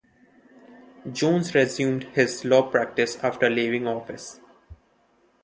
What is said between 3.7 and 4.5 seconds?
office.